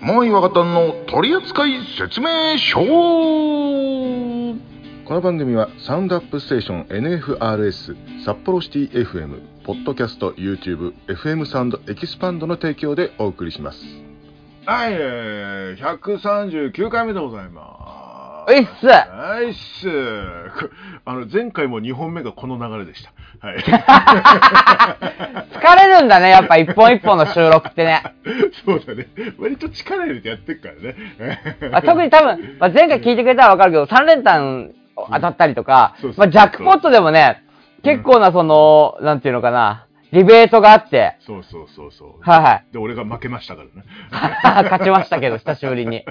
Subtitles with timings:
[0.00, 1.64] もう岩方の取扱
[1.98, 2.80] 説明書。
[5.04, 13.84] この番組はサウンドアップステーション NFRS 札幌シティ FM ポッドキャスト YouTube FM サウンドエキスパンドの提供でお送りします。
[14.64, 17.99] はい、えー、139回目でございます
[18.50, 19.88] ういっすはいっす
[21.04, 23.12] あの前回も2本目がこの流れでした。
[23.46, 23.58] はい。
[23.60, 28.02] 疲れるんだね、やっぱ一本一本の収録ってね。
[28.66, 29.08] そうだね。
[29.38, 30.94] 割と力入れてやってっからね。
[31.70, 37.42] まあ、特に多分、まあ、前回聞いてくれたらわかるけど、3連単当たったりとか、まあ、ジャックポットでもね、
[37.82, 42.66] 結構なその、なんていうのかな、リベートがあって、そうそうそうそうはいはい。
[42.72, 43.84] で俺が負けましたからね
[44.70, 46.04] 勝ちましたけど、久しぶりに。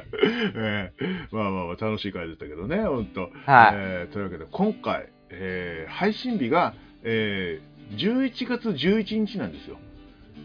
[0.55, 3.21] え えまあまあまあ楽しい回でしたけどね、本当。
[3.21, 3.31] はい
[3.75, 9.77] えーというわけで、今回、えー配信日が、えー11月11日なんですよ。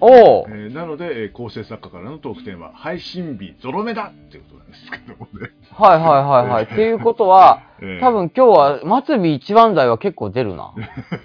[0.01, 5.51] おうえーなので、えー構成作家からのトークテーマ、配信日ゾロ目だっていうことなんですけどもね。
[5.73, 6.65] はいはいはいはい。
[6.73, 10.73] っていうことは、えー多分今日は、末尾一番台は結構出るな。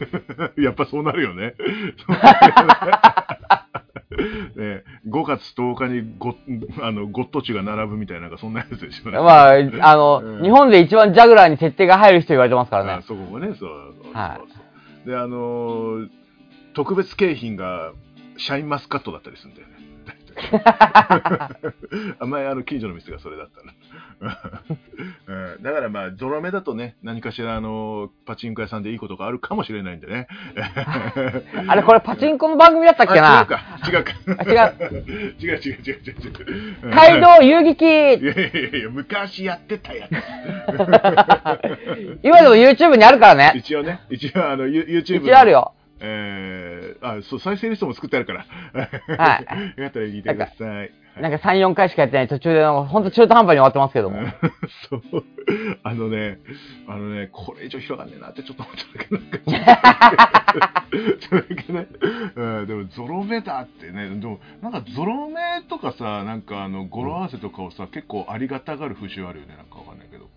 [0.58, 1.53] やっぱそうなるよね。
[4.56, 6.36] ね5月10日にゴ
[6.81, 9.20] あのゴッドチュが並ぶみたいな、なんかそんなやつでしょうね。
[9.20, 13.04] まあ、あの、うん日本で一番ジャグラーに設定が入る人言われてますからあね。
[13.04, 13.70] そこもね、そうそう
[14.06, 14.39] そうは
[15.06, 16.09] いで、あのー
[16.76, 17.94] 特別景品が
[18.40, 19.73] シャインマスカットだったりするんだよね。
[22.20, 23.62] あ前あの近所の店がそれだった
[24.26, 24.34] の、
[25.56, 25.64] うん。
[25.64, 30.28] だからまあゾロ目だとね何かしらあのパチンコ屋さんでいいことがあるかもしれないんでね。
[31.67, 33.40] あれ、これパチンコの番組だったっけな？
[33.40, 33.60] あ違うか。
[33.92, 34.12] 違うか。
[34.45, 34.95] 違う。
[35.40, 36.90] 違う違う違う違う違う。
[36.90, 40.12] 街道遊撃いやいやいや昔やってたやつ。
[42.23, 43.52] 今でも YouTube にあるからね。
[43.56, 44.02] 一応ね。
[44.10, 45.73] 一応あの You- YouTube 一応あるよ。
[46.02, 48.45] えー、あ、そう、再生リストも作ってあるから。
[49.17, 49.42] はい。
[49.81, 50.92] よかったら聞いてください。
[51.22, 54.22] なんか3、4回しかやってない途中で、ほんと中途半端に終わってますけども。
[54.89, 55.02] そう。
[55.83, 56.39] あのね、
[56.88, 59.17] あのね、これ以上広がんねえなってちょっと思ったけど。
[61.20, 61.87] それ だけね、
[62.36, 70.27] うん、でもゾロ目だってね、でもなんかゾロ目とかさ、なんかあの語呂合わせとかをさ、結構ありがたがる風習あるよね、なんかわかんないけど。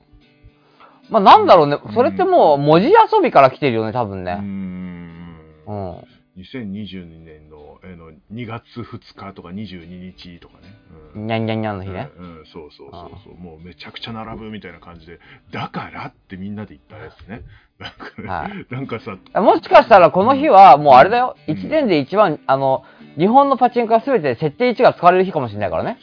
[1.10, 1.78] まあなんだろうね。
[1.94, 4.34] それってもう文字遊びから来てるよね、多分ね。
[4.34, 5.21] ん。
[5.66, 6.04] うん。
[6.34, 10.74] 2022年のえーの2月2日とか22日とかね。
[11.14, 12.10] うんにゃんにゃんにゃんの日ね。
[12.16, 15.18] うんうん、そうそうそうそう、もうめちゃくちゃ並ぶみたいな感じで、
[15.50, 17.42] だからってみんなで言ったやつね。
[17.78, 21.36] なんかね、はいなんかさ、もしかしたらこの日はもうあれだよ。
[21.48, 22.84] 1年で一番、あの、
[23.18, 25.98] 日本のパチンコは全て設定1が使われる日かもしれないからね。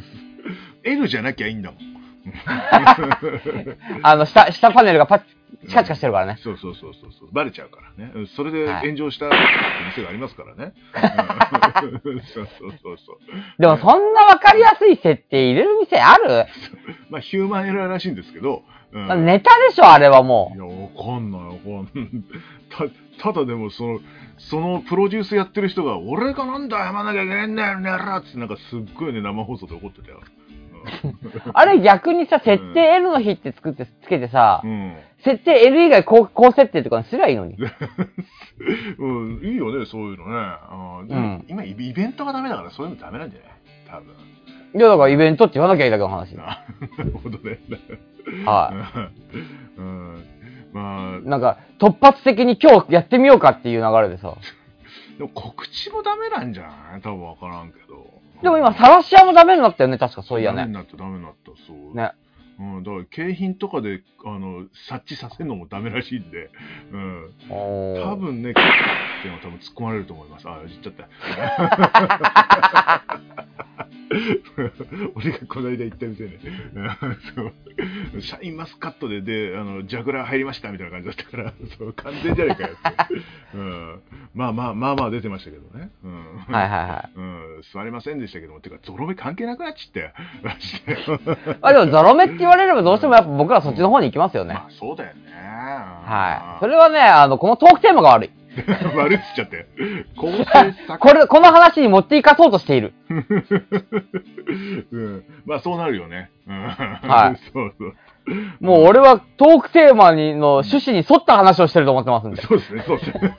[0.84, 1.80] L じゃなきゃいいんだもん。
[4.02, 5.26] あの、下、下パネルがパチ、
[5.68, 6.38] チカチカしてるからね。
[6.42, 8.12] そうそうそうそうそう、バレちゃうからね。
[8.14, 9.26] うんそれではい炎上した
[9.96, 10.72] 店がありますからね。
[12.04, 13.18] うん そうそうそうそう。
[13.58, 16.46] でもそんなわかりやすい設定入れる店ある、
[17.10, 22.08] まあ、ヒューマンエラーらしいんですけど、うんまあネタでしょ、あれはもいや、わかんない、わかんない。
[23.18, 24.00] た、ただでも、その、
[24.38, 30.20] そのプロデュースやってる人が、俺がなんだ、やまなきゃいけないんだよ、ねらって、なんかすっごいね、生放送で怒ってたよ。
[30.84, 31.50] う。
[31.54, 34.96] あれ逆にさ、設定 L の日って作って、つけてさう、ん。
[35.24, 37.56] 設定 L 以外高高設定とかにすりゃいいのに。
[38.98, 39.06] う
[39.40, 40.32] ん、いいよね、そういうのね。
[40.36, 43.50] あーでもうん今イ、イベントがダメだから、そういうのダメなんじゃない？
[43.88, 44.14] 多分。
[44.76, 46.36] いや、だからイベントって言わなきゃいいだけの話。
[46.36, 46.64] な
[46.98, 47.58] なるほどね。
[48.44, 48.72] は
[49.76, 50.24] うん。
[50.72, 54.34] まあい。、なんか、突発的に今日やってみようかっていう流れでさ。
[55.18, 57.00] でも告知もダメなんじゃない？
[57.02, 58.20] 多分わからんけど。
[58.44, 60.58] でも今、サラシアもダメになったよね、確かそういやね。
[60.58, 61.96] ダメになった、ダメになった、そう。
[61.96, 62.12] ね。
[62.60, 66.50] うん、だから景品とかであの察知させるのもダメらしいんで、
[66.92, 68.64] うん、多分ね、ってい
[69.24, 70.48] うのは多分突っ込まれると思います。
[70.48, 71.08] あ、言っちゃった。
[75.14, 76.38] 俺がこの間言った店ね。
[77.34, 77.52] そう
[78.20, 83.14] シャインマスカットで、で、あの、ジャグラー入りましたみたいな感じだったから、 そう、完全じゃねえかよって。
[83.54, 84.02] うん。
[84.34, 85.90] まあまあ、まあまあ出てましたけどね。
[86.04, 86.54] うん。
[86.54, 87.18] はいはいはい。
[87.18, 90.12] うん、座りませんでしたけども、てか、ゾロ目関係なくなっちゃって。
[91.60, 94.60] あでも、ゾロ目って言われればどうしてもやっぱ僕らそっちの方に行きますよねま。
[94.60, 95.32] あ、そうだよね。
[95.32, 96.60] はい。
[96.60, 98.30] それはね、あの、このトークテーマが悪い。
[98.96, 99.66] 悪いっつっちゃって。
[100.16, 100.44] 構成
[100.86, 102.94] 作これ、この話に持っていかそうとしている。
[104.90, 106.30] うん、まあそうなるよね。
[106.46, 107.94] うん、はい そうそう。
[108.60, 112.40] もう俺はトークテーマにの趣旨に沿った話をしてると思ってますんで。
[112.42, 113.36] そうですね、そうですね。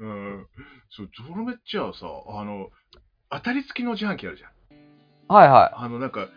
[0.00, 0.46] うん、
[0.90, 2.68] そう、ゾロ目っちゃさ、あの、
[3.30, 4.50] 当たり付きの自販機あるじゃん。
[5.28, 6.28] はいはあの、なんか、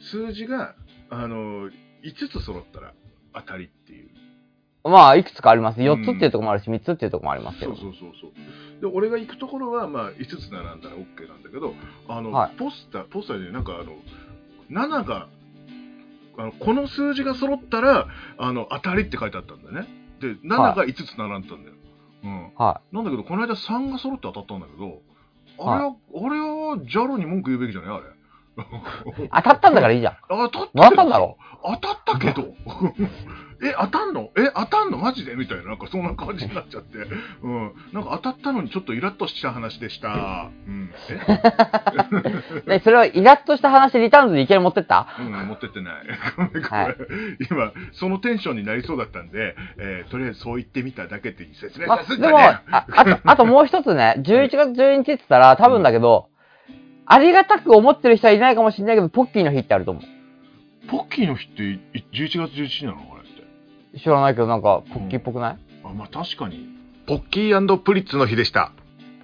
[0.00, 0.74] 数字が、
[1.10, 1.70] あの、
[2.04, 2.92] 5つ揃ったら
[3.34, 3.97] 当たりっていう。
[4.84, 4.88] い。
[4.88, 5.80] まあ、いくつかあります。
[5.80, 7.82] 4つっていうところもあるし、3つっていうところもありますけどそう。
[7.82, 8.30] そうそうそう。
[8.80, 11.74] で俺が行くところは、まあ、5つ並んだら OK なんだけど
[12.08, 13.96] あの、はいポスターポスターでなんかあの
[14.70, 15.28] 7が
[16.38, 18.06] あのこの数字が揃ったら
[18.38, 19.88] あの当たりって書いてあったんだよね
[20.20, 21.74] で7が5つ並んでたんだよ、
[22.22, 25.02] うん、はなんだけどこの間3が揃って当たったんだけど
[25.58, 26.40] あれは、あれ
[26.78, 27.98] はジャロに文句言うべきじゃない？
[27.98, 29.28] あれい。
[29.34, 30.16] 当たったんだからいいじゃん。
[30.28, 32.54] 当たったもらったんだろ当たったけど
[33.60, 34.30] え当たんの？
[34.36, 34.98] え当たんの？
[34.98, 35.34] マジで？
[35.34, 36.98] みたいななんかそんな感じになっちゃって。
[37.42, 37.72] うん。
[37.92, 40.50] なんか当たったのにちょっとイラッとした話でした。
[40.66, 40.90] うん。
[42.66, 42.78] え？
[42.78, 45.08] で、 それをイラッとした話、リターンズにいきなり持ってった？
[45.18, 45.94] うん持ってってない。
[46.62, 46.96] はい。
[47.50, 56.28] 今そのテンションになりそうだったんで、えーとりあえずそう言ってみただけって説明まさせてでも、ああと、あともう一つね、 11月12日って言ったら、多分だけど、
[57.06, 60.00] ありがたく思ってる人はいないかもしれないけど、ポッキーの日ってあると思
[60.88, 61.80] ポッキーの日ってい
[62.12, 62.98] 11月11日なの？
[63.12, 63.17] あれ。
[63.96, 66.68] 知らないけど、なんか、ポッキーっぽくない、あまあ確かに。
[67.06, 68.72] ポッキープリッツの日でした。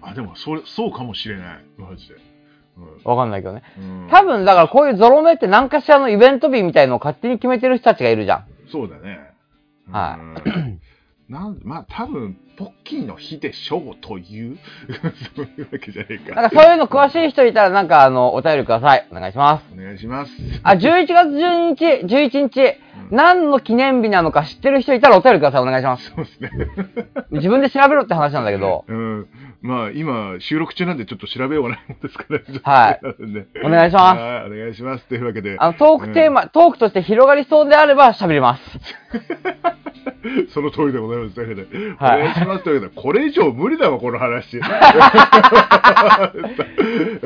[0.01, 1.65] あでもそれそうかもしれない。
[1.77, 2.15] マジで。
[3.05, 3.63] わかんないけどね。
[3.79, 8.45] うん、うん多分、だからこういうゾロ目って何かしらのイベント日みたいのを勝手に決めてる人たちがいるじゃん。
[8.71, 9.21] そうだね。
[9.91, 10.81] はうん
[11.29, 14.59] なんまあ多分ポッキーの日でしょうという
[15.35, 16.35] そういうわけじゃねえか。
[16.35, 19.07] なんかそういうの詳しい人いたら、なんかあの、お便りください。
[19.11, 19.65] お願いします。
[19.73, 20.33] お願いします。
[20.63, 25.61] あ、11月12日、11日、うん何の記念日なのか知ってる人いたらお便りください。
[25.63, 26.11] お願いします。
[26.11, 26.51] そうですね。
[27.33, 29.27] 自分で調べろって話なんだけど、うん。
[29.61, 32.41] まあ今収録中なんでちょっと調べようがないもんですから。
[32.63, 35.07] はいねお願いしますはいお願いします。
[35.07, 35.57] というわけで。
[35.59, 38.63] あの、トークテーマ、トークとして広がりそうであれば喋ります。
[40.55, 41.35] その通りでございます。
[41.35, 42.65] というわけで、はいお願いします。
[42.65, 44.59] というわけで、これ以上無理だわ、この話。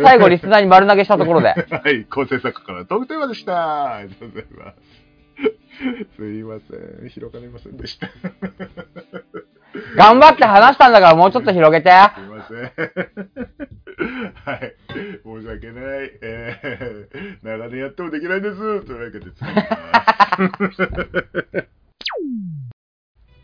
[0.03, 1.49] 最後、リスナーに丸投げしたところで。
[1.55, 1.57] は
[1.91, 3.95] い、構成作家からトークテーマでした。
[3.95, 4.77] ありがとうございます。
[6.17, 8.09] すいません、広がりませんでした。
[8.09, 8.13] す
[9.97, 11.89] 頑張って話したんだからもうちょっと広げて。
[11.89, 12.73] いません。
[14.45, 14.75] はい、
[15.25, 16.11] 申し訳ない。
[16.21, 18.57] えー、長年やってもできないです。
[18.85, 19.45] というわけで次。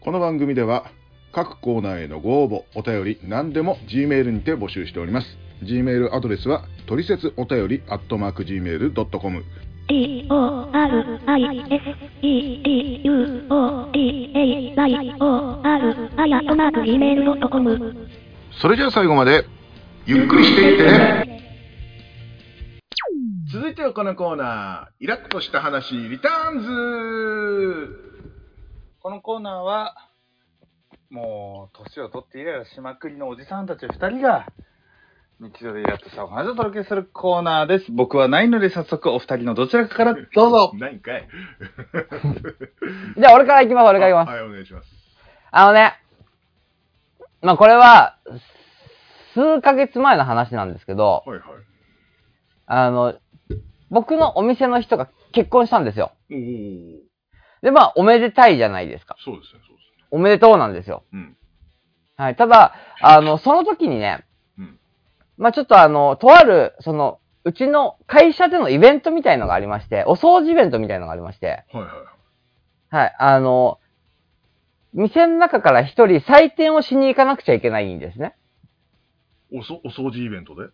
[0.05, 0.85] この番組では
[1.33, 5.27] 各コーナーへのご応募、お便り、何でも G メールにて募集しております。
[5.63, 9.45] G メールアドレスは、トリセツお便り、アットマーク Gmail.com。
[9.89, 11.83] D O R I S
[12.21, 18.09] E D U O D A Y O R あやとマーク Gmail.com
[18.61, 19.47] それじゃあ最後まで、
[20.05, 21.41] ゆっくりしていってね。
[23.51, 28.14] 続いてはこのコーナー、イラッとした話、リターンズ
[29.05, 29.95] このコーナーは、
[31.11, 34.47] もう、年を取ってイライラしまくりのおじさんたち二人が、
[35.41, 37.93] 日常でイラッとしたお話をお届けするコーナーです。
[37.93, 40.73] 僕はないので、早速お二人のどちらかからどうぞ。
[40.81, 41.29] 何かい
[43.21, 44.37] じゃあ俺から行きます、俺から行きます。
[44.39, 44.89] はい、お願いします。
[45.51, 46.01] あのね、
[47.43, 48.17] まあこれは、
[49.35, 51.49] 数ヶ月前の話なんですけど、はいはい。
[52.65, 53.15] あの、
[53.91, 56.13] 僕のお店の人が結婚したんですよ。
[56.33, 57.14] おお
[57.65, 59.17] で、まあ、おめでたいじゃないですか。
[59.25, 60.07] そうですね、そうですね。
[60.11, 61.03] おめでとうなんですよ。
[61.15, 61.35] うん。
[62.17, 62.37] はい。
[62.37, 64.25] ただ、あの、その時にね、
[64.59, 64.79] うん。
[65.39, 71.91] まあちょっとあの、とある、その、うちの会社でのイベントみたいのがありまして、お掃除イベントみたいのがありまして、はいはい。
[72.95, 73.17] はい。
[73.19, 73.81] あの、
[74.93, 78.37] 店の中から一人採点をしに行かなくちゃいけないんですね。
[79.53, 80.69] おそお掃除イベントで？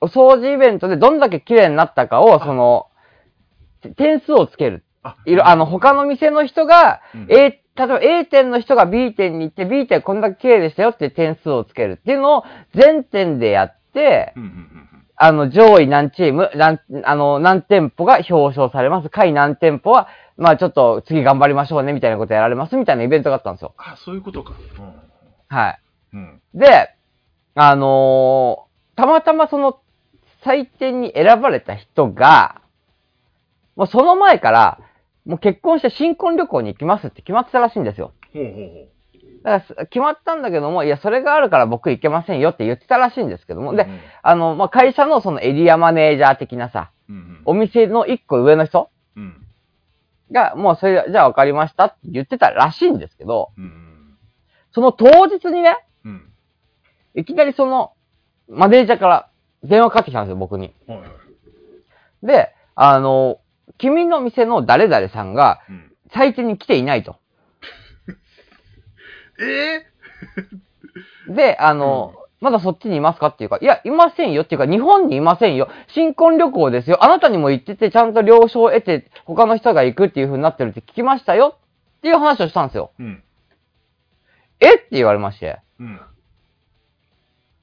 [0.00, 2.86] お掃除イベントでどんだけ綺麗になったかを、その、
[3.96, 4.84] 点数をつける。
[5.02, 12.44] あいろ、あの、他の店の人が、うん A、例えば A 店の人が B 店に行って B 店こんだけ綺麗でしたよって点数をつけるっていうのを
[12.74, 14.88] 全店でやって、うんうんうん
[15.24, 19.08] あの、上位何チーム、何、あの、何店舗が表彰されます。
[19.08, 23.72] 下位何店舗は、まあちょっと次頑張りましょうねみたいなことやられますみたいなイベントがあったんですよ。
[23.76, 24.54] あ、そういうことか。
[25.48, 25.78] はい。
[26.14, 26.40] うん。
[26.54, 26.58] うん。
[26.58, 26.90] で、
[27.54, 29.78] あのーたまたまその
[30.44, 32.60] 採点に選ばれた人が、
[33.76, 34.78] もうその前から、
[35.24, 38.12] もう結婚して新婚旅行に行きますって決まってたらしいんですよ。
[38.32, 38.92] ほうほうほ
[39.44, 43.76] だからす決まったんだけども、いや、それがあるから僕行けませんよって言ってたらしいんですけども、う。
[43.76, 43.86] で、
[44.22, 49.46] あの、まあ、会社のそのエリアマネージャー的なさ、うんうん、お店の一個上の人うん。
[50.30, 54.18] が、もうそれ、じゃあ分かりましたって言ってたらしいんですけど、うんうん。
[54.72, 56.32] その当日にね、うん。
[57.14, 57.92] いきなりその、
[58.48, 59.28] マネージャーから
[59.64, 60.74] 電話かかってきたんですよ、僕に。
[60.86, 62.26] はいはい。
[62.26, 63.40] で、あの、
[63.82, 65.88] 君の店の誰々さんがうん。
[66.14, 67.16] 採点に来ていないと。
[69.40, 69.86] え
[71.32, 75.68] で、あの、まだそっちにいますかっていうか、いや、いませんよっていうか、日本にいませんよ。
[75.88, 77.02] 新婚旅行ですよ。
[77.02, 81.56] あなたにも行ってて、ちゃんと了承を得て、他の人が行くっていう風になってるって聞きましたよ。
[81.98, 82.90] っていう話をしたんですよ。
[83.00, 83.22] ー、うん。
[84.60, 84.74] え？
[84.74, 85.60] って言われまして。
[85.80, 86.00] うん。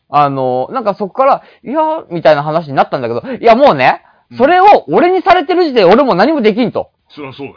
[0.09, 6.91] あの、なんかそこから、いや、みたいな話になったんだけど、いやもうねうん、それを俺にされてる時点で俺も何もできんと。
[7.09, 7.53] そりゃそうや。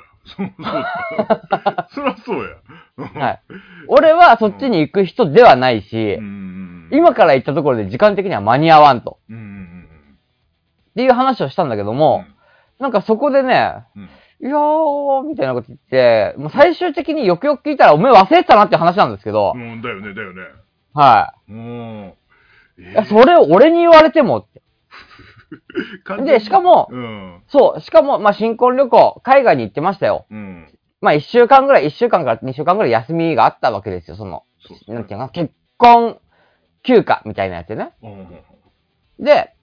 [1.95, 2.51] そりゃそうや。
[3.27, 3.41] はい。
[3.89, 6.19] 俺はそっちに行く人ではないし。
[6.91, 9.19] 今から行ったところで時間的には間に合わんと。
[9.31, 11.97] っていう話をしたんだけどうん。
[11.97, 12.25] も、
[12.79, 14.03] なんかそこでね、うん、
[14.47, 19.81] いやー、みたいなこと言って、もう最終的によくよく聞いたら、お前忘れてたなって話なんですけどう、ん。
[19.81, 20.43] だよね、だよね。
[20.93, 22.15] はうん。
[22.79, 22.83] い。
[22.83, 24.47] えいや、それを俺に言われてもっ
[26.25, 27.43] で、しかも、うん。
[27.49, 30.27] そう、しかも、まあ、新婚旅行、海外に行ってましたよ。
[30.31, 30.79] うん。
[31.01, 36.19] まあ、一週間ぐらい、一週間から二週間ぐらい休みがあったわけですよ、その、そなんていうのかな、結婚
[36.83, 37.93] 休暇みたいなやつね。
[38.03, 38.29] うんうん
[39.19, 39.55] で、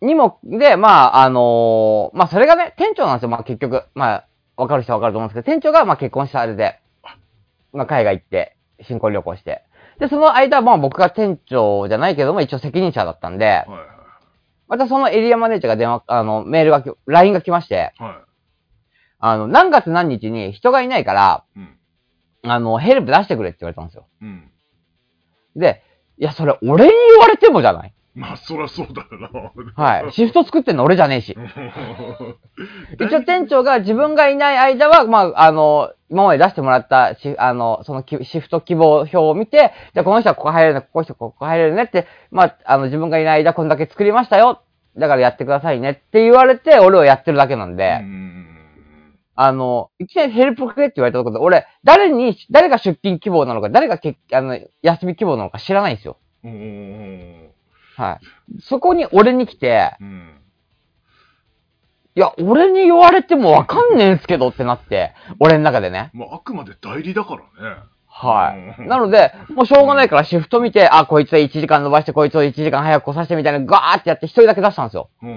[0.00, 3.84] にも、で、まあ、あのーまあ、それがね、店長なんですよ、まあ、結局。
[3.94, 6.78] まあ、わかる人はわかると思うんですけど、店長が、まあ、結婚したあれで、
[7.72, 9.64] まあ、海外行って、新婚旅行して。
[9.98, 13.96] で、その間、まあ、僕が店長じゃないけども、一応責任者だったんで、はいはい
[14.68, 18.24] またそのエリアマネージャーが電話、あの、メールがき、LINE が来まして、は
[19.20, 21.60] あの、何月何日に人がいないから、い。
[21.60, 21.78] うん。
[22.50, 24.08] あの、ヘルプ出してくれって言われたんですよ。
[24.22, 24.50] うん。
[25.54, 25.84] で、
[26.18, 27.94] いや、それ俺に言われてもじゃない？
[28.16, 29.84] まあ、そりゃそうだよな。
[29.84, 30.12] はい。
[30.12, 31.36] シフト作ってんの俺じゃねえし。
[32.98, 44.62] 一応店長が自分がいない間は、まあ、あの、今まで出してもらったし、あの、そのきシフト希望表を見て、じゃあこの人はここ入れるね、この人はここ入れるねって、まあ、あの、自分がいない間こんだけ作りましたよ。
[44.96, 48.46] だからやってくださいねって言われて、俺をやってるだけなんで、うん
[49.38, 56.16] あの、いきなりヘルプくれって言われたところで、俺、誰に、誰が出勤希望なのか、誰がけあの、休み希望なのか知らないんですよ。
[56.42, 57.50] うん
[57.96, 58.60] はい。
[58.60, 60.32] そこに俺に来て、うん
[62.14, 66.10] いや、俺に言われてもわかんねえんすけどってなって、俺の中でね。
[66.14, 67.76] まあ、あくまで代理だからね。
[68.08, 68.80] はい。
[68.80, 75.10] うんなので、もうしょうがないからシフト見て、あ、こいつは1時間伸ばして、こいつを1時間早く来させてみたいな、ガーってやって一人だけ出したんですよ。
[75.22, 75.28] うん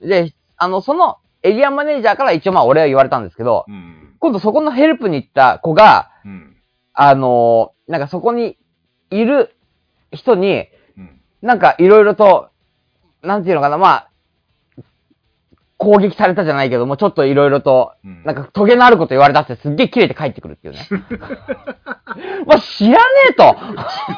[0.00, 6.56] うんで、あの、そのエリアマネージャーから一応まあ俺は言われたんですけど、うん今度そこのヘルプに行った子が、うん
[6.92, 8.56] あのなんかそこに
[9.10, 9.56] いる
[10.12, 10.66] 人に、うん
[11.42, 12.50] なんかいろいろと、
[13.22, 14.08] なんていうのかな、まあ、
[15.82, 20.86] 攻撃されたじゃないけども、ちょっといろいろと、うんなんかトゲのあること言われたってすっげえ切れて帰ってくるっていうね。
[22.46, 22.98] まあ知らね
[23.30, 23.56] えと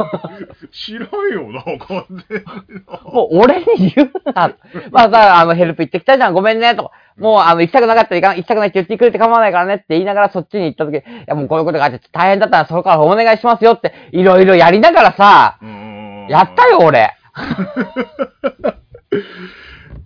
[0.70, 2.44] 知らんよな、完全。
[3.10, 4.52] もう俺に言うな。
[4.90, 6.90] まあさ、あのヘルプ行ってきたじゃん、ごめんね、とか。
[7.16, 15.93] もうあの行きたくなかったら行かな行きたくないって言ってくれて構わないからねって言いながらそっちに行った時、いやもうこういうことがあって大変だったらそこからお願いしますよって、いろいろやりながらさ、うん
[16.28, 17.10] やったよ俺。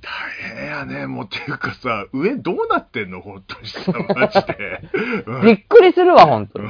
[0.00, 3.80] 大変やね、もうっていうかさ、上どうなってんの、本当にさ、
[4.14, 4.80] マジで。
[5.26, 6.68] うんびっくりするわ、ほんとに。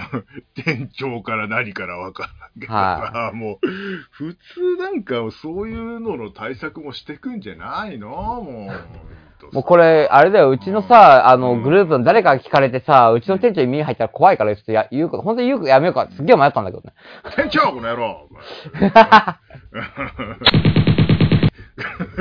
[0.54, 3.68] 店長から何からわからんけどはさ、もう、
[4.10, 8.08] 普通なんかそういうのの対策もしてくんじゃないの？
[8.08, 9.27] もう。
[9.52, 16.92] もうこれ、あれだよ、うちのさ、あの、うんグループの誰かが聞かれてさ、うちの店長に耳入ったら怖いから、ちょっとや言うこと、本当に言うことやめようか、すっげえ迷ったんだけどね。
[17.36, 18.28] 店長この野郎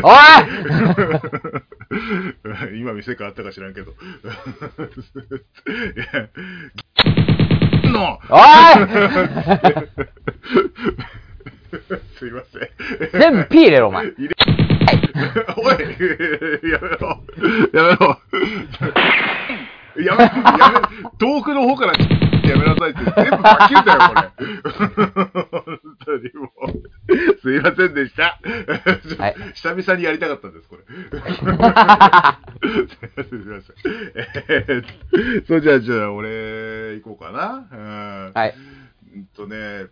[0.03, 0.13] おい
[2.79, 3.91] 今店変わったか知らんけど。
[3.91, 3.93] い
[8.29, 8.37] お
[12.19, 12.63] すいません。
[12.63, 12.67] い
[13.11, 14.05] 全部 P 入れろ、お前。
[15.57, 17.23] おいやめろ
[17.73, 18.19] やめろ
[19.97, 20.29] やめ、や
[20.71, 24.27] め、遠くの方からやめなさいって全部バキューだよ、これ。
[25.63, 27.39] 本当にもう。
[27.41, 28.39] すいませんでした。
[29.17, 30.83] はい久々にやりたかったんです、これ。
[30.83, 32.41] すいま
[33.09, 33.25] せん。
[33.27, 33.75] すいません。
[34.49, 37.67] えーそれじゃあ、じゃあ、俺、行こうかな。
[37.71, 38.53] うんはい。
[39.15, 39.87] うんとね、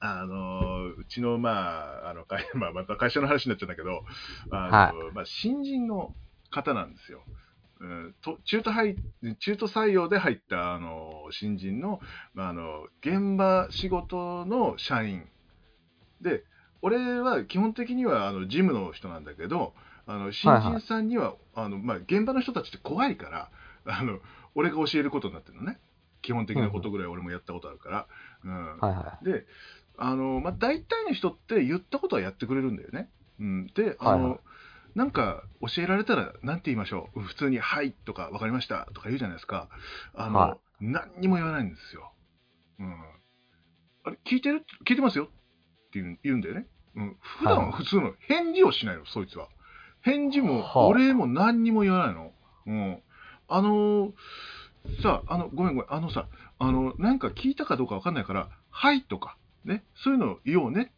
[0.00, 1.50] あの、うちの、ま
[2.04, 4.02] あ、あの、会まあ、また会社の話になっちゃうんだけど、
[4.50, 6.14] あの、まあ、新人の
[6.50, 7.22] 方なんですよ。
[7.80, 8.94] うん、と中途入
[9.38, 12.00] 中途採用で入ったあの新人の,、
[12.34, 15.26] まあ、あの現場仕事の社員。
[16.20, 16.44] で
[16.82, 19.72] 俺は基本的にはあの事務の人なんだけど
[20.06, 23.50] あの新人さんには、あのまあ、現場の人たちって怖いから
[23.86, 24.18] あの
[24.54, 25.78] 俺が教えることになってるのね。
[26.22, 28.06] 基本的なことぐらい俺もやったことあるから、
[28.44, 28.78] うん。
[28.78, 29.46] はいはで
[30.00, 33.10] あの、まあ、大体の人って言ったことはやってくれるんだよね。
[33.38, 34.40] うん、であの、はいはい。
[34.94, 37.20] なんか教えられたら何て言いましょう。
[37.20, 39.68] 普通に「はい」とか「分かりました」とか言うじゃないですか。
[40.14, 42.12] あの、は何にも言わないんですよ。
[42.80, 42.94] うん、
[44.04, 44.64] あれ聞いてる？
[44.86, 45.26] 聞いてますよっ
[45.92, 46.66] て言う言うんだよね。
[46.96, 49.48] うん、普段は普通の返事をしないのそいつは。
[50.00, 50.86] 返事もはあ。
[50.86, 52.32] お礼も何にも言わないの。
[52.66, 53.02] うん、
[53.48, 54.12] あの
[55.02, 55.92] さあのごめんごめん。
[55.92, 56.26] あのさ
[56.58, 60.92] あのなんか聞いたかどうかわかんないから「はい」とかね、そういうのを言おうね。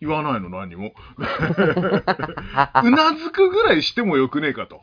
[0.00, 0.92] 言わないの、何も。
[1.16, 4.82] うなずくぐらいしてもよくねえかと。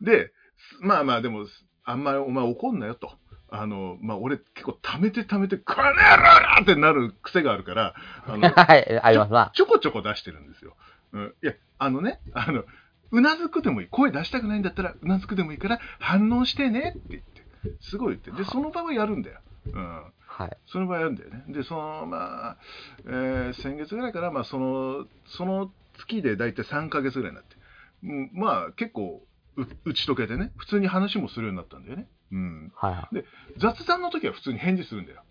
[0.00, 0.32] で、
[0.80, 1.46] まあまあ、でも、
[1.84, 3.12] あんまりお前怒んなよと。
[3.48, 7.94] あの、まあ、俺結構溜めて溜めて、この野郎だってなる癖があるから、
[8.26, 9.50] あの、はい、ありますな。
[9.54, 10.76] ちょこちょこ出してるんですよ。
[11.12, 12.64] うん、いや、あのね、あの、
[13.12, 13.86] うなずくでもいい。
[13.88, 18.42] 声出したくないんだったら、うなずくでもいいから、反応してねって言って、すごい言って。
[18.42, 19.40] で、その場はやるんだよ。
[19.72, 20.02] うん。
[20.26, 20.56] はい。
[20.66, 21.44] その場合やるんだよね。
[21.48, 22.58] で、その、まあ、
[23.04, 27.56] えー先月ぐらいから、まあ、その、その月で大体3ヶ月ぐらいになって、
[28.04, 29.22] うん、まあ、結構、
[29.56, 32.08] う打ち解けてね、普通に話もするようになったんだよね。
[32.32, 32.72] うん。
[32.74, 33.24] はいはい。
[33.58, 35.22] 雑談の時は普通に返事するんだよ。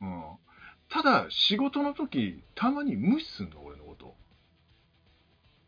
[0.00, 0.22] うん。
[0.88, 4.16] ただ、仕事の時、たまに無視すんの、俺のこと。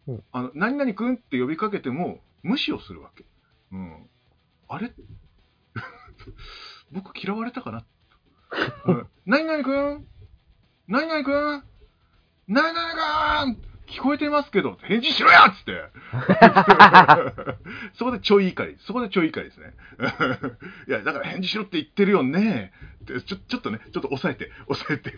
[0.08, 3.24] うんあの、何々くんって呼びかけても、無視をするわけ。
[3.70, 4.10] うん。
[4.68, 4.92] あれ？
[6.90, 7.84] 僕嫌われたかな、うん、
[9.32, 10.06] 何々くん。
[10.88, 11.64] 何々くん。
[12.48, 13.71] 何々くん。
[13.92, 15.84] 聞こえてますけど、返事しろよっつって。
[17.98, 18.76] そこでちょい怒り。
[18.80, 19.74] そこでちょい怒りですね。
[20.88, 22.72] いや、だから返事しろって言ってるよね。
[23.04, 25.12] ちょちょっとね、ちょっと抑えて、抑えて。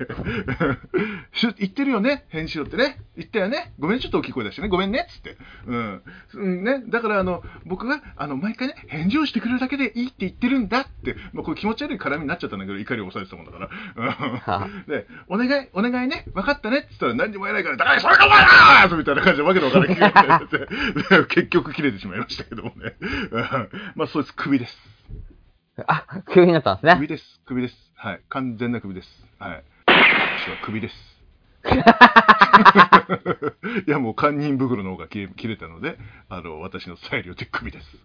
[1.37, 2.25] し言ってるよね。
[2.31, 2.99] 返事しろってね。
[3.16, 3.75] 言ったよね。
[3.78, 4.69] ごめん、ちょっと大きい声出してね。
[4.69, 5.07] ごめんね。
[5.09, 5.37] っつって。
[5.66, 6.02] うん。
[6.35, 6.83] うんね。
[6.88, 14.66] だから、あの、僕が、あの、毎回ね、返事をしてくれるだけでいいって言ってるんだって、まあ、これ気持ち悪い絡みになっちゃったんだけど、怒りを抑えてたもんだから。
[14.66, 18.47] うんで、お願い、お願いね、分かったねって言ったら何にも言えないから、だからそれがお前だ
[18.97, 19.97] みたいな感じでわけのわからない
[21.28, 22.97] 結局切れてしまいましたけどもね。
[23.00, 23.06] う
[23.40, 24.76] んまあ、そいつ首です。
[25.87, 26.94] あ、急になったんですね。
[26.94, 27.40] 首です。
[27.47, 27.92] 首です。
[27.97, 28.21] はい。
[28.28, 29.09] 完全な首です。
[29.38, 29.64] はい。
[29.87, 30.94] 私は首です。
[33.87, 37.97] いや、もう堪忍袋の方が切れ切れたので、あの、私の裁量で首です。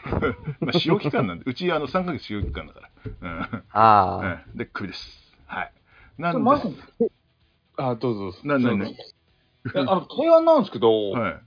[0.60, 2.90] まあ、使用期間なんで、うち、あの、3ヶ月使用期間だから。
[3.20, 5.34] うんあうんで、首です。
[5.46, 5.72] はい。
[6.18, 6.50] なんで、
[7.76, 8.38] あ、どうぞどうぞ。
[8.42, 8.96] ななないや
[9.74, 11.40] あの、提案なんですけど、はい。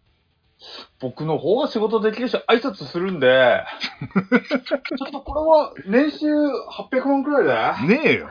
[1.00, 3.64] 僕の方が仕事できるし、挨拶するんで、
[4.96, 8.30] ちょっとこれは年収800万くらいだねえよ。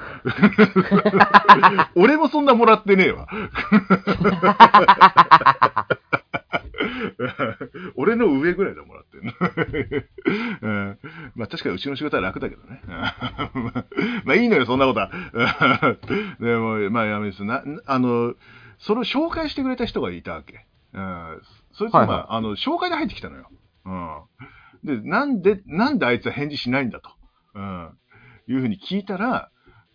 [1.97, 3.27] 俺もそんなもらってねえわ。
[7.97, 9.33] 俺の上ぐらいでもらってんの。
[10.62, 10.99] うん
[11.35, 12.81] まあ確かにうちの仕事は楽だけどね。
[14.25, 15.11] まあいいのよ、そんなことは。
[16.38, 17.64] でも、まあやめですな。
[17.87, 18.35] あの、
[18.81, 20.66] それを紹介してくれた人がいたわけ。
[20.93, 23.49] うん、そいつが、はいはいまあ、あの、紹介で入ってきたのよ。
[23.85, 25.03] うん。
[25.03, 27.11] で、なんで、なんであいつは返事しないんだと。
[27.55, 27.99] うん。
[28.49, 29.51] いうふうに聞いたら、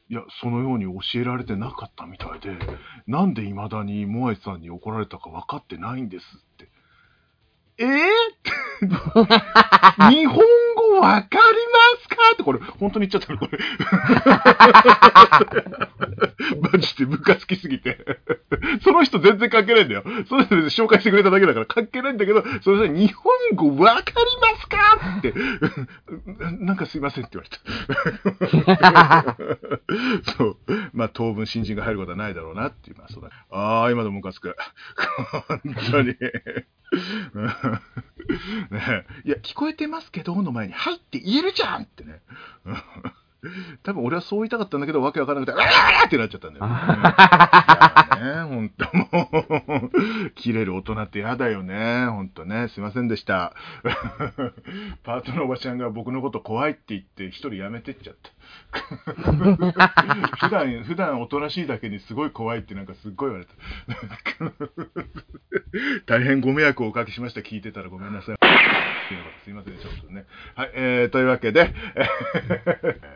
[0.08, 2.58] いや、そのように教えられてなかったみたいで、
[3.08, 6.70] なんで未だにモアイさんに怒られたか分かってないんですって。
[7.78, 7.90] えー、
[10.12, 12.16] 日本語分かりますか？
[12.34, 13.60] ってこれ、本当に言っちゃったのこれ。
[16.62, 17.98] マジでムカつきすぎて。
[18.84, 20.04] その人全然関係ないんだよ。
[20.28, 24.06] その人別に紹介してくれただけだから関係ないんだけど、それで日本語分かり
[24.42, 24.78] ますか？
[25.20, 25.34] って、
[26.64, 27.48] なんかすいませんって言わ
[28.66, 29.38] れた。
[30.38, 30.58] そう。
[30.94, 33.30] まあ当分新人が入ることはないだろうなっていう、まあそうだ。
[33.52, 34.56] ああ、今でもムカつく。
[35.48, 36.16] 本当に。
[38.72, 42.22] ねいや、聞こえてますけどの前に、はいって言えるじゃんってね。
[43.46, 46.74] う ん多分俺はそう言いたかったんだけど、わけわからなくて、うわーってなっちゃったんだよね。
[46.74, 46.78] い
[48.28, 49.90] やね、ほんとも
[50.26, 52.08] う、切れる大人って嫌だよね。
[52.08, 53.54] ほんとね、すいませんでした。
[55.04, 58.32] パートのおばちゃんが僕のこと怖いって言って、一人辞めてっちゃった。
[60.38, 63.54] 普段、普段おとなしいだけにすごい怖いってなんかすっごい言われた。
[66.06, 67.42] 大変ご迷惑をおかけしました。
[67.42, 68.38] 聞いてたらごめんなさい。
[69.44, 70.26] すいません、ちょっとね。
[70.56, 72.02] はい、えー、というわけで、え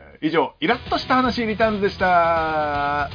[0.06, 3.10] ー以上、イラッとした話リターンズでした。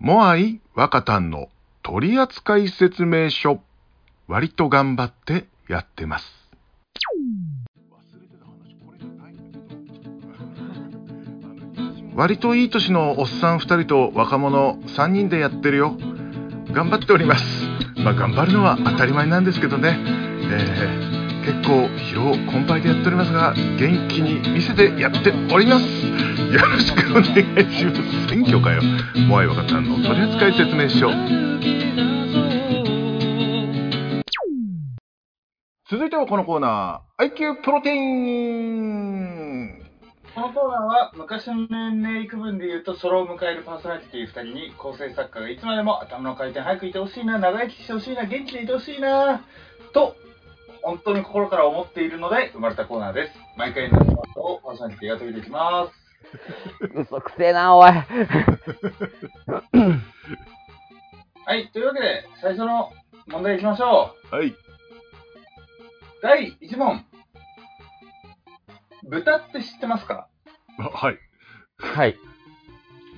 [0.00, 1.48] モアイ若旦の
[1.82, 3.60] 取扱説明書、
[4.26, 6.26] 割と頑張ってやってます。
[12.16, 15.96] 割といい年のおっさん2人と若者3人でやってるよ。
[16.72, 17.44] 頑張っております。
[18.02, 19.96] まあ頑張るのは当たり前なんですけどね。
[20.50, 21.17] えー
[21.48, 25.84] 結構疲労困憊でやっておりますが、元気に見せてやっております。
[26.52, 27.24] よろしくお願い
[27.74, 28.28] します。
[28.28, 28.82] 選挙かよ。
[29.26, 31.08] モアイ若さんの取扱説明書。
[35.90, 39.78] 続いてはこのコーナー、IQ プロテイン
[40.34, 49.42] このコーナーは昔の年齢区分で言うとソロを迎えるパーソナリティ2人に構成作家がいつまでも頭の回転早くいてほしいな長生きしてほしいな元気でいてほしいな
[49.94, 50.14] と
[50.82, 56.08] 本当に心から思っているので生まれたコーナーです毎回の質問をパーソナリティがきます
[56.94, 57.90] 嘘くせえな、おい。
[61.46, 62.92] はい、というわけで、最初の
[63.28, 64.34] 問題いきましょう。
[64.34, 64.54] はい。
[66.22, 67.04] 第1問。
[69.04, 70.28] 豚って知ってますか？
[70.78, 71.18] あはい。
[71.78, 72.18] はい。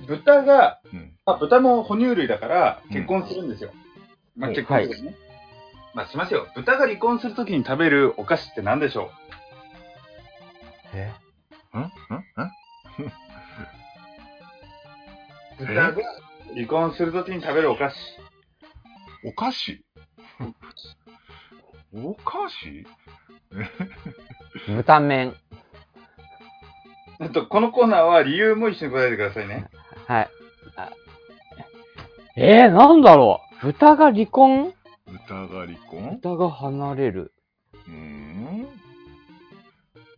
[0.07, 1.17] 豚が、うん。
[1.25, 3.71] まあ、豚も哺乳類だからうん結婚するんですよ。
[4.37, 5.15] まあ、うん結婚するね。
[5.93, 6.47] まあ、しますよ。
[6.55, 9.11] 豚が離婚するときに食べるお菓子って何でしょ
[10.93, 11.11] え？
[11.73, 11.79] ん？
[11.79, 11.83] ん？
[11.83, 11.87] ん？
[15.59, 16.03] う 豚が
[16.55, 17.95] 離婚するときに食べるお菓子。
[19.25, 19.83] お菓子？
[21.93, 22.87] お菓子？
[24.75, 25.35] 豚麺。
[27.19, 29.69] えっと、このコーナーは理由も一緒に答えてくださいね。
[30.07, 30.29] はい。
[30.77, 30.89] あ
[32.37, 33.65] えー、なんだろう。
[33.67, 34.73] 豚が離婚？
[35.31, 36.19] 豚が離婚？
[36.21, 37.31] 豚が離れる。
[37.87, 38.67] うーん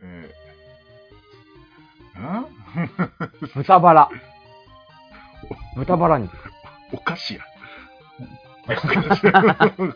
[0.02, 2.47] えー、ん
[3.54, 4.10] 豚バラ。
[5.76, 6.36] 豚バラ肉。
[6.91, 7.43] お菓子や。
[8.67, 9.95] えー、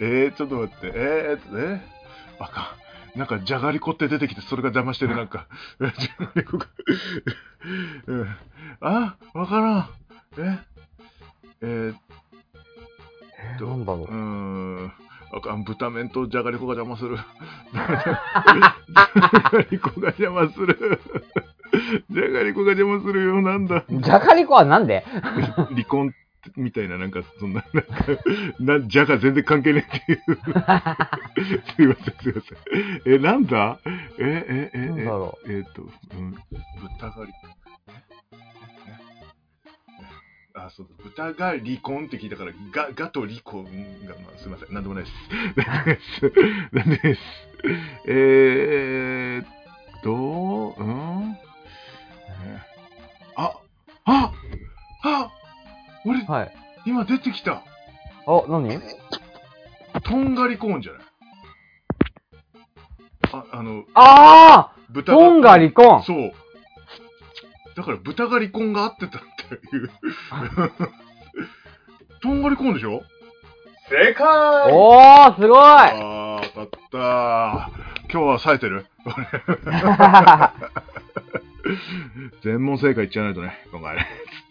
[0.00, 2.74] えー、ちょっと待って、えー、えー、あか
[3.14, 3.18] ん。
[3.18, 5.46] なんか、じゃがりこって出てきて、それが邪魔してる、なんか。
[5.78, 6.66] じゃがりこが。
[8.06, 8.36] うん、
[8.80, 9.88] あ、わからん。
[10.38, 10.71] え
[11.62, 14.14] えー、えー、なんだろうーう。
[14.86, 14.92] ん。
[15.34, 17.16] あかん、豚麺とじゃがりこが邪魔する。
[17.72, 17.86] じゃ
[19.50, 21.00] がりこが邪魔する。
[22.10, 23.84] じゃがりこが邪魔するよ、なんだ。
[23.90, 25.04] じゃがりこはなんで？
[25.70, 26.12] 離婚
[26.56, 30.18] みたいな、なんか、そんな、なんか、な、じゃが全然関係ないっていう。
[30.18, 33.14] すいません、すいません。
[33.14, 33.78] え、なんだ？
[34.18, 35.86] え、え、え、え、ろえっ、と、う
[36.20, 37.61] ん、豚が離あ、
[40.76, 43.64] そうだ、豚が離婚って聞いたから、が、がと離婚
[44.06, 45.16] が、まあ、すいません、なんでもないです。
[46.72, 47.20] なんでです。
[48.06, 49.46] えーっ
[50.02, 51.36] と、うん？
[52.44, 52.60] え
[53.36, 53.52] あ、
[54.04, 54.32] あ、
[55.02, 55.30] あ、
[56.06, 56.24] 俺、う。
[56.30, 56.54] はい。
[56.86, 57.62] 今出てきた。
[58.26, 58.80] あ、何？
[60.04, 61.02] とんがりコーンじゃない？
[63.32, 66.32] あ、あの、あ豚ートンが離婚そう。
[67.76, 69.20] だから豚が離婚が合ってた
[69.54, 69.90] いう。
[72.20, 73.02] とんがりコーンでしょ？
[73.88, 77.70] 正解おー、すごいあー、よかった
[78.10, 78.86] 今日は冴えてる？
[82.42, 84.06] 全問正解いっちゃわないとね、今回ね。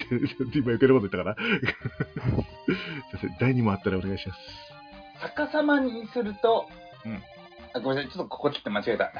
[0.10, 1.36] つって今余計なこと言ったから。
[3.40, 4.40] 第2問あったらお願いします。
[5.22, 6.68] 逆さまにすると、
[7.06, 7.24] うん
[7.74, 9.06] あごめんなさい、ちょっとここ切って間違えた。
[9.06, 9.12] い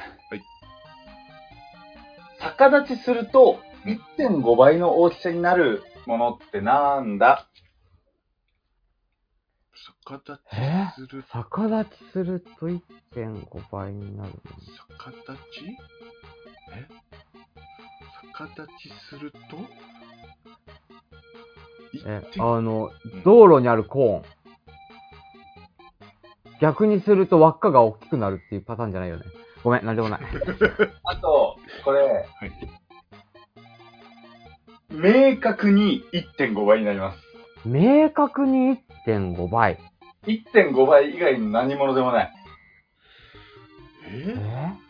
[2.40, 7.46] 逆立ちすると、1.5倍の大きさになるものってなんだ？
[10.06, 10.92] 逆立え？
[10.96, 14.32] ちする、逆立ちすると1.5倍になる
[14.98, 15.76] 逆立ち？
[16.72, 16.86] え？
[18.38, 19.38] 逆立ちすると？
[22.06, 24.22] え、1.5あのうん、道路にあるコーン。
[26.60, 29.24] 逆にすると輪っかが大きくなるっていうパターンじゃないよね。
[29.64, 30.20] ごめん、なんでもない。
[31.04, 32.52] あと、これ、はい。
[34.92, 37.18] 明確に1.5倍になります。
[37.64, 39.78] 明確に1.5倍。
[40.26, 42.32] 1.5倍以外の何物でもない。
[44.06, 44.36] え？
[44.36, 44.82] え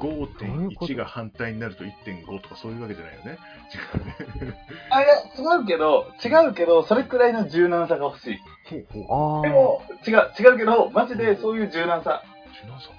[0.00, 3.38] どういうこ5.1とが反対になると1.5とかそういうわけじゃないよね。
[3.74, 4.54] 違うね。
[4.90, 8.38] あ、いや、違うけど、違うけど、それくらいの柔軟さが欲しい。
[8.38, 9.42] あー。
[9.42, 12.22] でも、違う、違うけど、マジでそういう柔軟さ。
[12.62, 12.88] ジュナさ？
[12.88, 12.92] ん。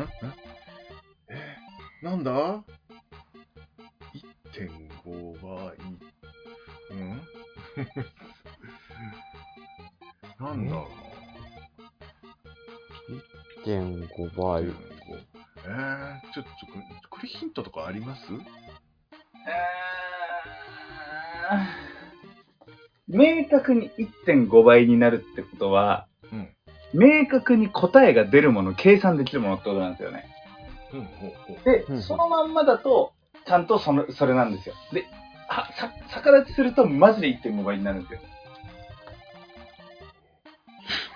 [0.00, 0.06] え？
[1.30, 1.36] え？
[2.02, 2.06] え？
[2.06, 2.62] なんだ？
[13.80, 14.44] 1.5うな。
[14.44, 14.62] 倍。
[14.64, 14.72] 1.5
[15.64, 18.22] えー、ちょっとこれ、これヒントとかあります？
[23.08, 23.90] 明確に
[24.26, 26.48] 1.5倍になるってことは、うん。
[26.94, 30.24] 明確に答えが出るもの、計算できるものってことなんですよね。
[30.90, 31.64] ほうほうほう。
[31.64, 33.12] でうんうん、そのまんまだと、
[33.46, 34.74] ちゃんとその、それなんですよ。
[34.92, 35.04] で、
[35.48, 38.20] は、さ、逆立ちするとマジで1.5倍になるんですよ。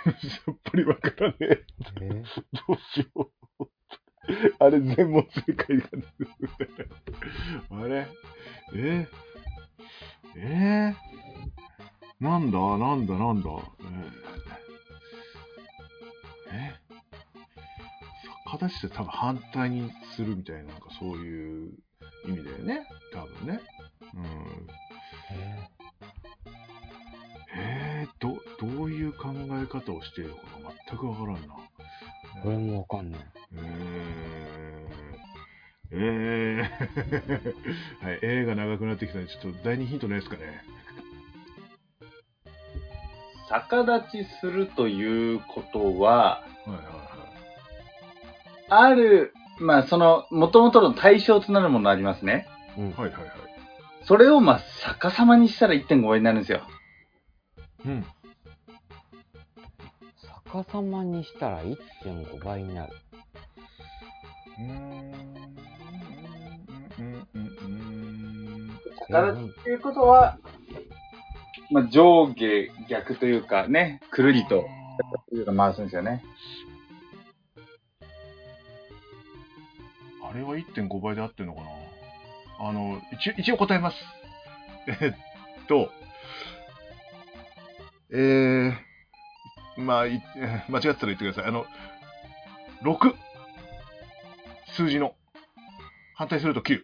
[0.46, 1.64] やっぱりわからねえ。
[2.00, 2.08] え？
[2.12, 3.68] どうしよう。
[4.58, 5.84] あれ、全問正解が
[7.70, 8.06] あれ？
[8.74, 9.06] え？
[9.06, 9.08] ー、
[10.36, 10.94] え？
[12.20, 12.58] ー、なんだ？
[12.78, 13.18] なんだ？
[13.18, 13.50] なんだ？
[16.50, 16.50] え？
[16.50, 16.74] ー、え？
[18.46, 21.72] 逆立ちって多分反対にするみたいな、なんかそういう
[22.26, 22.86] 意味だよね。
[23.12, 23.60] 多分ね。
[29.66, 31.54] え方をしているのかが全くわからんな。
[32.42, 33.20] これもわかんない。
[35.92, 40.64] えー、えー、 はい、A が長くなってきたんで、ちょっと第二ヒントないですかね。
[43.48, 47.06] 逆立ちするということは、はいはい
[48.68, 52.48] ある、まあ、その、元々の対象となるものありますね。
[52.76, 52.90] うん。
[52.90, 52.94] はい。
[52.94, 53.32] はいはいはい。
[54.04, 56.62] それを、まあ、逆さまにしたら1.5倍になるんですよ。
[57.84, 58.04] うん。
[60.56, 62.92] 逆さまにしたら1.5倍になる。
[64.58, 65.36] うーん。
[66.98, 70.38] うんうんうん逆立ちっていうことは、
[71.70, 74.64] まあ、上下逆というかね、くるりと
[75.54, 76.24] 回すんですよね。
[80.22, 81.68] あれは1.5倍で合ってるのかな
[82.60, 83.96] あの、一応一応答えます。
[85.02, 85.90] えっと、
[88.10, 88.85] えー、
[89.76, 90.04] まあ、
[90.68, 91.44] 間違ってたら言ってください。
[91.44, 91.66] あの、
[92.82, 93.14] 6。
[94.72, 95.14] 数字の。
[96.14, 96.82] 反対すると9。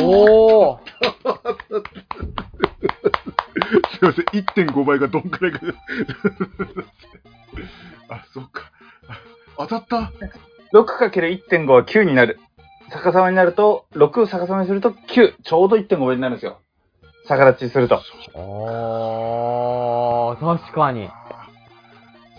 [0.00, 0.78] おー
[3.90, 5.60] すいません、1.5倍がどんくらいか。
[8.08, 8.70] あ、そっか。
[9.08, 10.12] あ当たった
[10.72, 12.40] ？6×1.5 は9になる。
[12.90, 15.34] 逆さまになると、6を逆さまにすると9。
[15.42, 16.61] ちょうど1.5倍になるんですよ。
[17.28, 18.00] 逆立ちすると。
[18.34, 21.08] おー、確かに。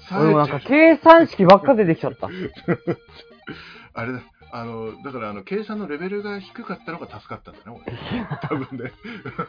[0.10, 2.30] さ俺もなんか計算式ばっか出てきちゃった。
[3.96, 4.24] あれだ、
[4.56, 7.98] あの、だからあの、計算のレベルが低かったのが助かったんだね、俺。
[8.48, 8.92] 多分ね。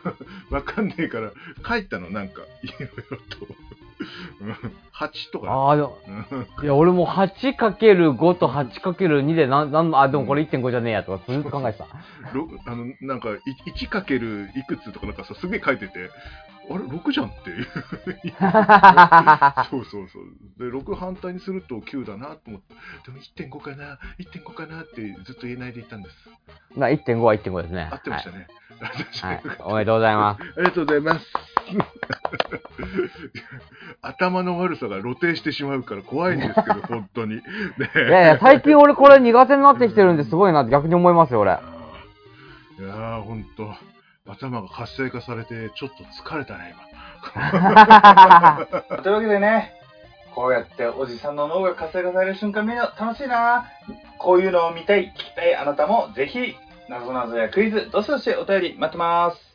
[0.50, 1.30] わかんねえから、
[1.68, 3.54] 書いたの、なんか、いろいろと。
[4.40, 5.52] うん8とか。
[5.52, 11.86] あー、でもうんいや、俺も 8×5 と 8×2 でなん、なん、あ、でもこれ1.5じゃねえやとかずっと考えてた。
[12.32, 16.10] ろあの、なんか、い1かけるいくつとかなんかさ、すげえ書いてて、
[16.70, 17.66] あれ、6じゃんっていう。
[19.70, 20.24] そうそうそう。
[20.58, 22.74] で、6反対にすると9だなと思って、
[23.04, 26.16] でも1.5かな、1.5かなってずっと言えないでいたんです。
[26.78, 27.88] な1.5は1.5ですね。
[27.92, 28.46] 合ってましたね。
[28.80, 28.88] は
[29.32, 29.36] い。
[29.36, 29.42] はい。
[29.60, 30.42] おめでとうございます。
[30.42, 31.26] ありがとうございます。
[34.02, 37.36] 頭の悪さが露呈してしまうから怖いんですけど、本当に。
[37.36, 37.42] ね
[37.94, 41.52] いやいや、最近俺これ苦手になってきてるんですごいなって逆に思いますよ、俺。
[41.52, 41.54] い
[42.82, 43.74] やー、ほんと、
[44.26, 46.74] 頭が活性化されて、ちょっと疲れたね、
[49.02, 49.74] というわけでね、
[50.34, 53.66] こうやっておじさんの脳が活性化される瞬間見るの楽しいな。
[54.18, 56.56] こういうのを見たい、聞きたいあなたもぜひ、
[56.88, 59.54] なぞなぞやクイズ、どしどしお便り待ってます。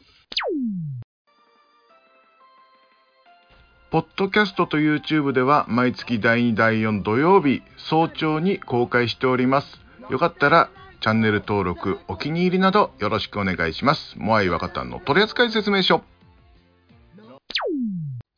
[3.89, 9.81] ポッドキャストと YouTube では毎月第2第4土曜日早朝に公開しております。
[10.11, 10.69] よかったら
[11.01, 14.15] チャンネル登録お気に入りなどよろしくお願いします。
[14.17, 16.03] モアイ若旦の取扱説明書。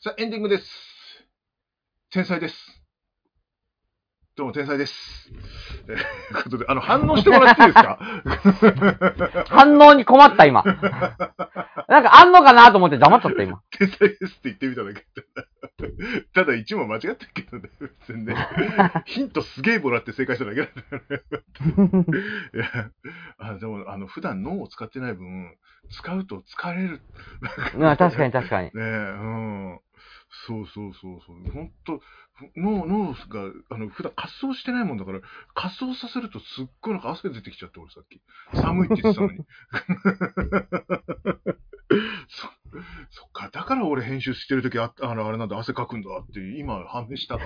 [0.03, 0.65] さあエンディングです
[2.11, 2.80] 天才です。
[4.37, 4.93] どうも天才です
[5.85, 5.97] という
[6.43, 7.99] ことであの反応してもらっていいですか？
[9.49, 10.63] 反応に困った、今。
[10.63, 13.61] なんかあんのかなと思って黙っちゃった、今。
[13.77, 15.05] 天才ですって言ってみただけ
[16.33, 18.35] ただ一問間違ってるけどね、別にね。
[19.05, 20.69] ヒントすげえもらって正解しただけなん
[21.09, 22.05] だよね。
[22.55, 22.89] いや、
[23.37, 25.57] あでも、あの、普段脳を使ってない分、
[25.89, 27.01] 使うと疲れる。
[27.75, 28.67] うん、確かに確かに。
[28.67, 29.79] ねえ、うん。
[30.47, 31.51] そうそうそうそう。
[31.51, 31.99] 本当
[32.55, 33.17] 脳、脳が、
[33.69, 35.21] あの、普段活動してないもんだから、
[35.53, 38.21] 活動させるとすっごいなんか汗出てきちゃって、俺さっき。
[38.53, 39.39] 寒いって言ってたのに。
[42.29, 42.47] そ、
[43.09, 47.37] そっか、だから俺編集してるとき、ああの、あれなんだ、汗かくんだって、今判明した。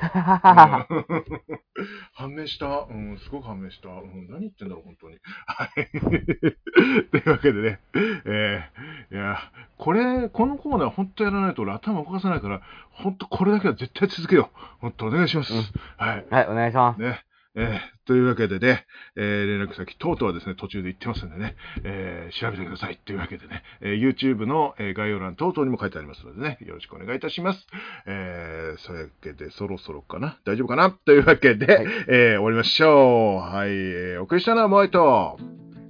[2.14, 2.88] 判明した。
[2.90, 3.90] うん、すごく判明した。
[3.90, 5.18] うん、何言ってんだろう、本当に。
[5.48, 5.90] はい。
[7.10, 7.80] というわけでね、
[8.26, 9.38] えー、いや、
[9.78, 14.58] これ、このコーナー本当やらないと俺頭動かせないから、本当これだけは絶対続けよう。
[14.80, 15.54] 本当お願いします。
[15.54, 15.60] うん
[15.98, 16.26] はい。
[16.30, 17.02] はい、お願いします。
[17.02, 17.24] ね。
[17.58, 18.86] えーというわけでね、
[19.16, 27.66] えー連絡先等々はですね、途中で言ってますんでね、えー調べてくださいというわけでね、えー YouTube の、えー概要欄等々にも書いてありますのでね、よろしくお願いいたします。
[28.06, 30.38] えー、そういうわけで、そろそろかな？
[30.46, 30.92] 大丈夫かな？
[30.92, 33.56] というわけで、はいえー終わりましょう。
[33.56, 35.40] はい、えーお送りしたのはモアイと、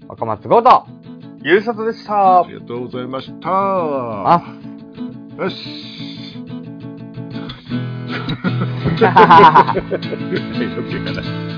[0.08, 0.86] 若松ゴート。
[1.41, 2.48] ゆうさとでしたあ。
[2.48, 3.50] りがとうございました。
[3.50, 4.56] あ
[5.38, 6.36] よし。
[8.98, 9.80] はい、
[10.80, 11.55] OK かな。